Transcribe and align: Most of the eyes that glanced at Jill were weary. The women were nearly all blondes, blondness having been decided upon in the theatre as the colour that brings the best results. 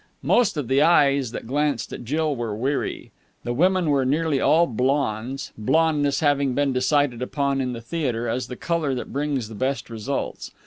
Most 0.23 0.57
of 0.57 0.67
the 0.67 0.81
eyes 0.81 1.29
that 1.29 1.45
glanced 1.45 1.93
at 1.93 2.03
Jill 2.03 2.35
were 2.35 2.55
weary. 2.55 3.11
The 3.43 3.53
women 3.53 3.91
were 3.91 4.03
nearly 4.03 4.41
all 4.41 4.65
blondes, 4.65 5.51
blondness 5.59 6.21
having 6.21 6.55
been 6.55 6.73
decided 6.73 7.21
upon 7.21 7.61
in 7.61 7.73
the 7.73 7.81
theatre 7.81 8.27
as 8.27 8.47
the 8.47 8.55
colour 8.55 8.95
that 8.95 9.13
brings 9.13 9.47
the 9.47 9.53
best 9.53 9.91
results. 9.91 10.49